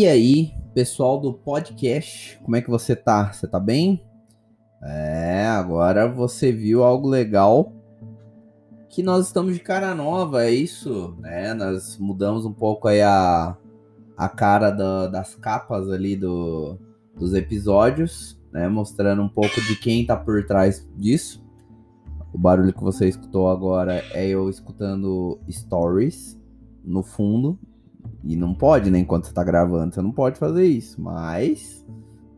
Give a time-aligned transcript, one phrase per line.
[0.00, 3.30] E aí, pessoal do podcast, como é que você tá?
[3.30, 4.02] Você tá bem?
[4.82, 7.70] É, agora você viu algo legal
[8.88, 11.52] que nós estamos de cara nova, é isso, né?
[11.52, 13.54] Nós mudamos um pouco aí a,
[14.16, 16.78] a cara da, das capas ali do,
[17.14, 18.70] dos episódios, né?
[18.70, 21.44] Mostrando um pouco de quem tá por trás disso.
[22.32, 26.40] O barulho que você escutou agora é eu escutando stories
[26.82, 27.58] no fundo,
[28.24, 28.98] e não pode, né?
[28.98, 31.00] Enquanto você tá gravando, você não pode fazer isso.
[31.00, 31.86] Mas,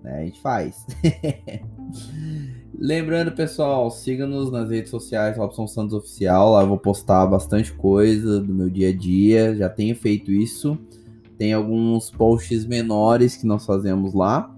[0.02, 0.86] né, a gente faz.
[2.78, 6.52] Lembrando, pessoal, siga-nos nas redes sociais, Robson Santos Oficial.
[6.52, 9.54] Lá eu vou postar bastante coisa do meu dia a dia.
[9.54, 10.78] Já tenho feito isso.
[11.38, 14.54] Tem alguns posts menores que nós fazemos lá.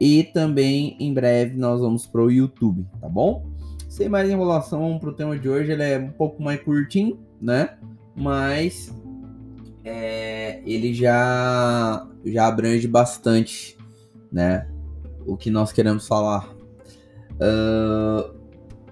[0.00, 3.46] E também, em breve, nós vamos pro YouTube, tá bom?
[3.88, 7.76] Sem mais enrolação, pro tema de hoje, ele é um pouco mais curtinho, né?
[8.16, 8.92] Mas
[9.84, 13.76] é, ele já, já abrange bastante,
[14.32, 14.66] né?
[15.26, 16.54] O que nós queremos falar.
[17.34, 18.34] Uh,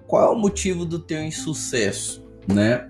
[0.05, 2.89] qual é o motivo do teu insucesso, né?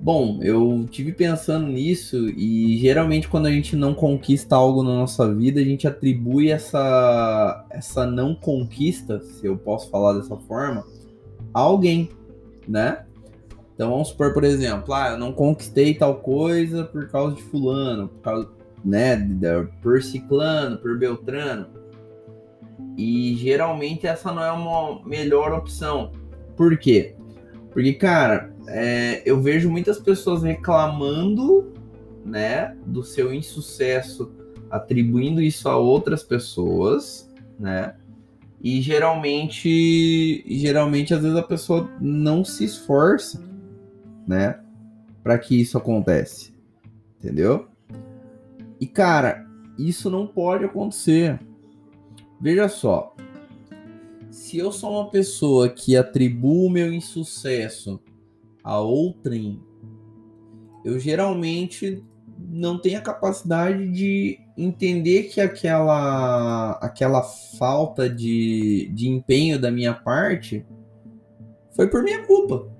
[0.00, 5.32] Bom, eu tive pensando nisso e geralmente quando a gente não conquista algo na nossa
[5.34, 10.86] vida, a gente atribui essa essa não conquista, se eu posso falar dessa forma,
[11.52, 12.08] a alguém,
[12.66, 13.04] né?
[13.80, 18.08] Então vamos supor, por exemplo, ah, eu não conquistei tal coisa por causa de fulano,
[18.08, 18.48] por causa,
[18.84, 19.16] né,
[19.80, 21.66] por ciclano, por beltrano.
[22.94, 26.12] E geralmente essa não é uma melhor opção.
[26.58, 27.16] Por quê?
[27.70, 31.72] Porque, cara, é, eu vejo muitas pessoas reclamando,
[32.22, 34.30] né, do seu insucesso,
[34.70, 37.94] atribuindo isso a outras pessoas, né?
[38.62, 43.48] E geralmente, geralmente às vezes a pessoa não se esforça
[44.26, 44.60] né?
[45.22, 46.54] Para que isso acontece.
[47.18, 47.68] Entendeu?
[48.80, 49.46] E cara,
[49.78, 51.38] isso não pode acontecer.
[52.40, 53.14] Veja só.
[54.30, 58.00] Se eu sou uma pessoa que atribuo meu insucesso
[58.62, 59.60] a outrem,
[60.84, 62.02] eu geralmente
[62.38, 69.92] não tenho a capacidade de entender que aquela aquela falta de, de empenho da minha
[69.92, 70.64] parte
[71.74, 72.70] foi por minha culpa.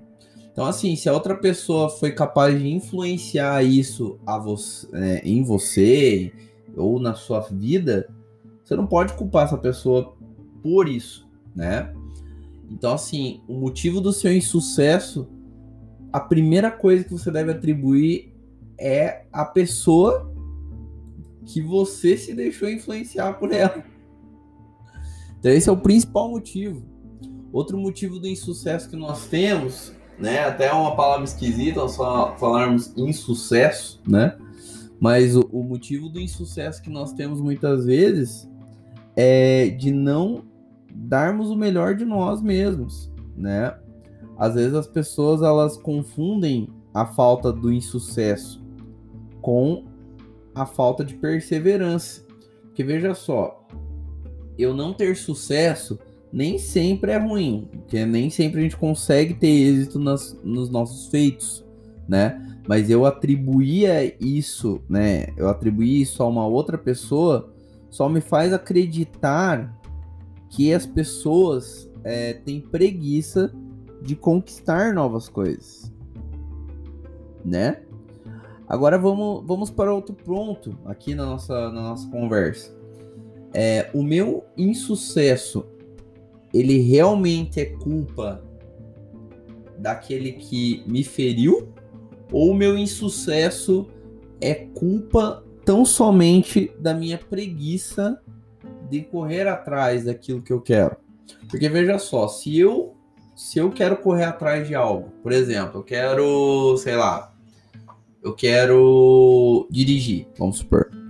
[0.51, 5.43] Então, assim, se a outra pessoa foi capaz de influenciar isso a você, é, em
[5.43, 6.33] você
[6.75, 8.09] ou na sua vida,
[8.63, 10.13] você não pode culpar essa pessoa
[10.61, 11.93] por isso, né?
[12.69, 15.27] Então, assim, o motivo do seu insucesso,
[16.11, 18.33] a primeira coisa que você deve atribuir
[18.77, 20.33] é a pessoa
[21.45, 23.83] que você se deixou influenciar por ela.
[25.39, 26.83] Então, esse é o principal motivo.
[27.51, 30.45] Outro motivo do insucesso que nós temos né?
[30.45, 34.37] Até uma palavra esquisita só falarmos insucesso, né?
[34.99, 38.47] Mas o, o, motivo do insucesso que nós temos muitas vezes
[39.15, 40.43] é de não
[40.93, 43.75] darmos o melhor de nós mesmos, né?
[44.37, 48.63] Às vezes as pessoas elas confundem a falta do insucesso
[49.41, 49.85] com
[50.53, 52.21] a falta de perseverança.
[52.63, 53.67] Porque veja só,
[54.57, 55.97] eu não ter sucesso
[56.31, 61.07] nem sempre é ruim, porque nem sempre a gente consegue ter êxito nas, nos nossos
[61.07, 61.65] feitos,
[62.07, 62.41] né?
[62.67, 65.27] Mas eu atribuía isso, né?
[65.35, 67.51] Eu atribuir isso a uma outra pessoa
[67.89, 69.77] só me faz acreditar
[70.49, 73.53] que as pessoas é, têm preguiça
[74.01, 75.91] de conquistar novas coisas,
[77.43, 77.81] né?
[78.67, 82.73] Agora vamos, vamos para outro ponto aqui na nossa, na nossa conversa.
[83.53, 85.65] É, o meu insucesso
[86.53, 88.43] ele realmente é culpa
[89.77, 91.73] daquele que me feriu
[92.31, 93.87] ou meu insucesso
[94.39, 98.19] é culpa tão somente da minha preguiça
[98.89, 100.97] de correr atrás daquilo que eu quero?
[101.49, 102.95] Porque veja só, se eu
[103.35, 107.33] se eu quero correr atrás de algo, por exemplo, eu quero, sei lá,
[108.21, 111.00] eu quero dirigir, vamos supor.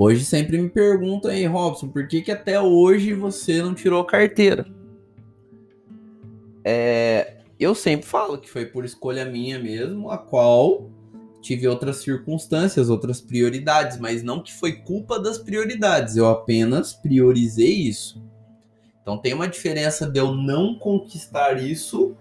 [0.00, 4.64] Hoje sempre me perguntam aí, Robson, por que, que até hoje você não tirou carteira?
[6.64, 10.88] É, eu sempre falo que foi por escolha minha mesmo, a qual
[11.40, 17.72] tive outras circunstâncias, outras prioridades, mas não que foi culpa das prioridades, eu apenas priorizei
[17.72, 18.22] isso.
[19.02, 22.14] Então tem uma diferença de eu não conquistar isso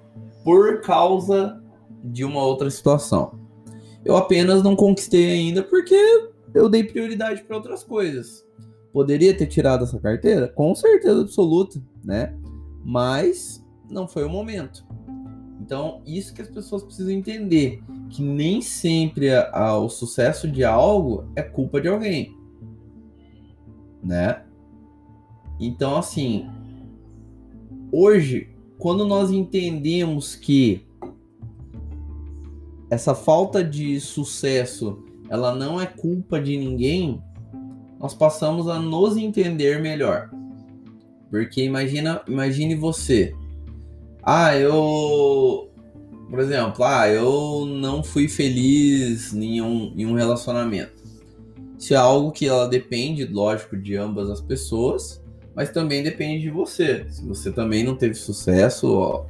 [0.44, 1.62] por causa
[2.04, 3.40] de uma outra situação.
[4.04, 8.46] Eu apenas não conquistei ainda porque eu dei prioridade para outras coisas.
[8.92, 10.48] Poderia ter tirado essa carteira?
[10.48, 12.36] Com certeza absoluta, né?
[12.84, 14.86] Mas não foi o momento.
[15.62, 20.64] Então, isso que as pessoas precisam entender, que nem sempre a, a, o sucesso de
[20.64, 22.36] algo é culpa de alguém.
[24.02, 24.44] né?
[25.60, 26.48] Então, assim,
[27.92, 30.86] hoje, quando nós entendemos que
[32.90, 37.22] essa falta de sucesso, ela não é culpa de ninguém,
[38.00, 40.30] nós passamos a nos entender melhor.
[41.30, 43.36] Porque imagina, imagine você.
[44.24, 45.68] Ah, eu
[46.30, 51.02] por exemplo, ah, eu não fui feliz em um, em um relacionamento.
[51.80, 55.24] Isso é algo que ela depende, lógico, de ambas as pessoas,
[55.56, 57.06] mas também depende de você.
[57.10, 59.26] Se você também não teve sucesso, ó,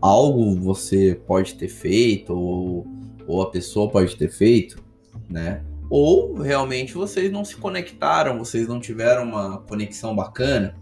[0.00, 2.86] algo você pode ter feito, ou,
[3.26, 4.82] ou a pessoa pode ter feito,
[5.28, 5.62] né?
[5.90, 10.74] Ou realmente vocês não se conectaram, vocês não tiveram uma conexão bacana,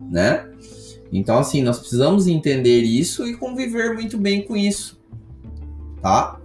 [0.00, 0.50] né?
[1.12, 5.00] Então, assim, nós precisamos entender isso e conviver muito bem com isso,
[6.02, 6.40] tá?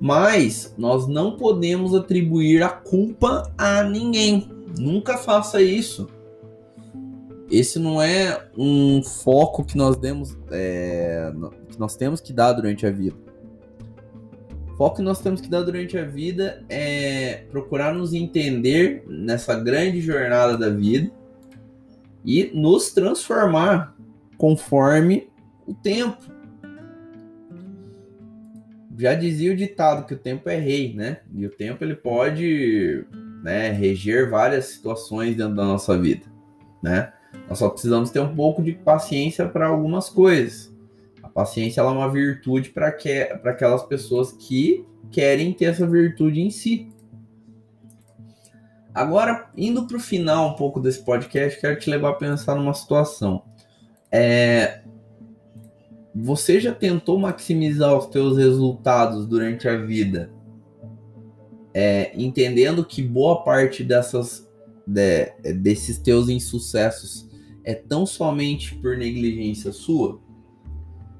[0.00, 4.48] Mas nós não podemos atribuir a culpa a ninguém.
[4.78, 6.08] Nunca faça isso.
[7.50, 11.32] Esse não é um foco que nós demos, é,
[11.68, 13.16] que nós temos que dar durante a vida.
[14.78, 20.00] Foco que nós temos que dar durante a vida é procurar nos entender nessa grande
[20.00, 21.10] jornada da vida
[22.24, 23.96] e nos transformar
[24.36, 25.28] conforme
[25.66, 26.22] o tempo.
[28.96, 31.22] Já dizia o ditado que o tempo é rei, né?
[31.34, 33.04] E o tempo ele pode
[33.42, 36.26] né, reger várias situações dentro da nossa vida,
[36.80, 37.12] né?
[37.48, 40.72] Nós só precisamos ter um pouco de paciência para algumas coisas.
[41.38, 46.92] Paciência é uma virtude para que, aquelas pessoas que querem ter essa virtude em si.
[48.92, 52.74] Agora, indo para o final um pouco desse podcast, quero te levar a pensar numa
[52.74, 53.44] situação.
[54.10, 54.80] É,
[56.12, 60.32] você já tentou maximizar os teus resultados durante a vida,
[61.72, 64.44] é, entendendo que boa parte dessas
[64.84, 67.30] de, desses teus insucessos
[67.62, 70.26] é tão somente por negligência sua?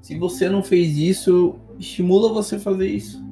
[0.00, 3.23] Se você não fez isso, estimula você a fazer isso.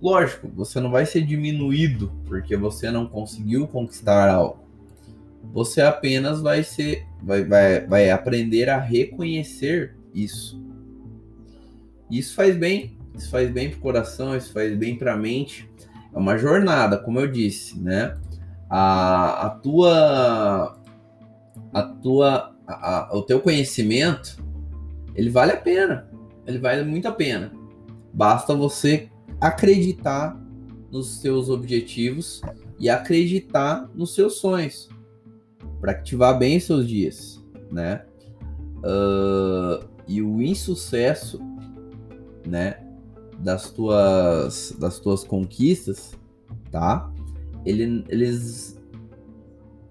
[0.00, 4.64] Lógico, você não vai ser diminuído porque você não conseguiu conquistar algo.
[5.52, 10.62] Você apenas vai ser, vai, vai, vai aprender a reconhecer isso.
[12.10, 15.70] Isso faz bem, isso faz bem para o coração, isso faz bem para a mente.
[16.12, 18.16] É uma jornada, como eu disse, né?
[18.68, 20.78] A, a tua,
[21.72, 24.43] a tua, a, a, o teu conhecimento,
[25.14, 26.10] ele vale a pena,
[26.46, 27.52] ele vale muito a pena.
[28.12, 29.08] Basta você
[29.40, 30.40] acreditar
[30.90, 32.40] nos seus objetivos
[32.78, 34.88] e acreditar nos seus sonhos
[35.80, 38.04] para ativar bem seus dias, né?
[38.78, 41.40] Uh, e o insucesso,
[42.46, 42.78] né,
[43.38, 46.12] das tuas das tuas conquistas,
[46.70, 47.10] tá?
[47.64, 48.78] Ele, eles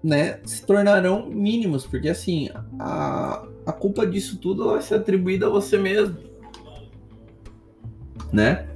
[0.02, 2.48] né, se tornarão mínimos, porque assim,
[2.78, 6.16] a, a culpa disso tudo vai ser atribuída a você mesmo,
[8.32, 8.66] né?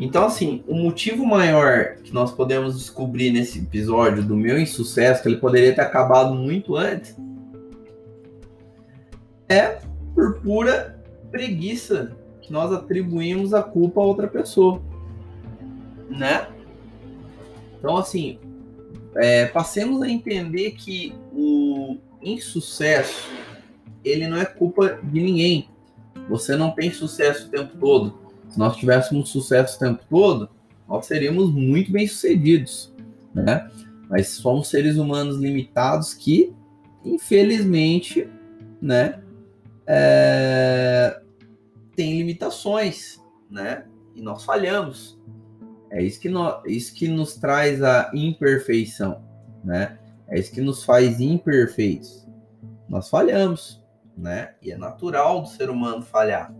[0.00, 5.28] Então, assim, o motivo maior que nós podemos descobrir nesse episódio do meu insucesso, que
[5.28, 7.16] ele poderia ter acabado muito antes,
[9.48, 9.80] é
[10.14, 14.80] por pura preguiça que nós atribuímos a culpa a outra pessoa,
[16.08, 16.46] né?
[17.78, 18.38] Então, assim,
[19.16, 23.30] é, passemos a entender que o insucesso
[24.08, 25.68] ele não é culpa de ninguém.
[26.28, 30.48] Você não tem sucesso o tempo todo se nós tivéssemos sucesso o tempo todo,
[30.88, 32.94] nós seríamos muito bem sucedidos,
[33.34, 33.70] né?
[34.08, 36.54] Mas somos seres humanos limitados que,
[37.04, 38.28] infelizmente,
[38.80, 39.22] né,
[39.86, 41.20] é,
[41.94, 43.84] tem limitações, né?
[44.14, 45.18] E nós falhamos.
[45.90, 49.22] É isso que, nós, isso que nos traz a imperfeição,
[49.62, 49.98] né?
[50.26, 52.26] É isso que nos faz imperfeitos.
[52.88, 53.82] Nós falhamos,
[54.18, 54.54] né?
[54.60, 56.52] E é natural do ser humano falhar,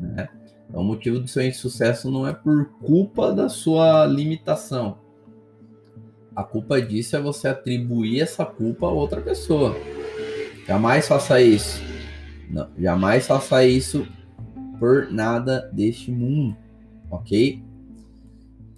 [0.00, 0.28] né?
[0.68, 4.98] Então, o motivo do seu insucesso não é por culpa da sua limitação.
[6.36, 9.74] A culpa disso é você atribuir essa culpa a outra pessoa.
[10.66, 11.80] Jamais faça isso.
[12.50, 14.06] Não, jamais faça isso
[14.78, 16.56] por nada deste mundo,
[17.10, 17.62] ok?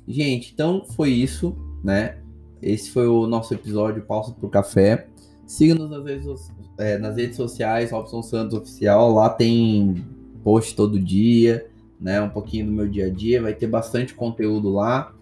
[0.07, 2.19] Gente, então foi isso, né?
[2.63, 5.09] Esse foi o nosso episódio Pausa pro Café.
[5.51, 9.13] Siga-nos nas redes, é, nas redes sociais, Robson Santos Oficial.
[9.13, 10.05] Lá tem
[10.43, 12.21] post todo dia né?
[12.21, 15.13] Um pouquinho do meu dia a dia, vai ter bastante conteúdo lá.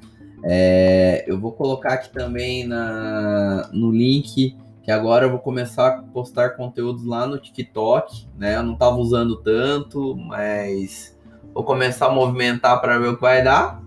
[0.45, 6.03] É, eu vou colocar aqui também na, no link que agora eu vou começar a
[6.03, 8.57] postar conteúdos lá no TikTok, né?
[8.57, 11.19] Eu não estava usando tanto, mas
[11.53, 13.83] vou começar a movimentar para ver o que vai dar,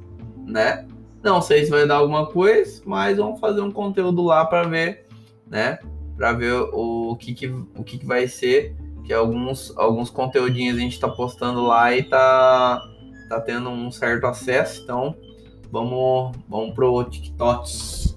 [0.46, 0.86] né?
[1.24, 5.08] Não sei se vai dar alguma coisa, mas vamos fazer um conteúdo lá para ver,
[5.48, 5.80] né?
[6.22, 8.76] Para ver o que, que, o que, que vai ser.
[9.04, 12.80] Que alguns, alguns conteúdinhos a gente tá postando lá e tá,
[13.28, 14.84] tá tendo um certo acesso.
[14.84, 15.16] Então,
[15.72, 18.14] vamos, vamos pro TikTok.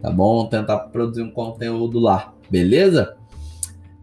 [0.00, 0.46] Tá bom?
[0.46, 2.32] Tentar produzir um conteúdo lá.
[2.48, 3.16] Beleza?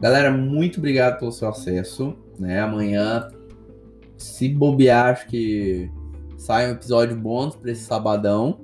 [0.02, 2.14] Galera, muito obrigado pelo seu acesso.
[2.38, 2.60] Né?
[2.60, 3.30] Amanhã,
[4.18, 5.90] se bobear, acho que
[6.38, 8.60] sai um episódio bônus para esse sabadão.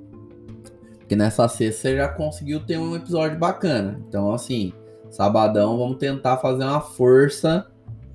[0.98, 3.98] Porque nessa sexta você já conseguiu ter um episódio bacana.
[4.06, 4.74] Então, assim,
[5.12, 7.70] sabadão vamos tentar fazer uma força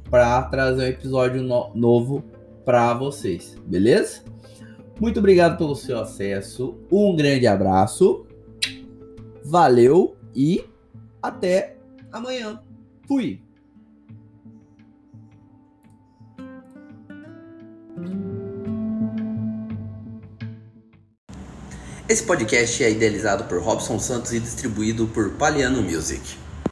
[0.09, 2.23] para trazer um episódio no novo
[2.65, 4.23] para vocês, beleza?
[4.99, 6.75] Muito obrigado pelo seu acesso.
[6.91, 8.25] Um grande abraço.
[9.45, 10.65] Valeu e
[11.21, 11.77] até
[12.11, 12.59] amanhã.
[13.07, 13.41] Fui.
[22.09, 26.46] Esse podcast é idealizado por Robson Santos e distribuído por Paliano Music.